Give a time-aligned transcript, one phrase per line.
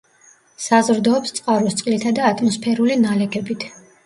[0.67, 3.69] საზრდოობს წყაროს წყლითა და ატმოსფერული ნალექებით.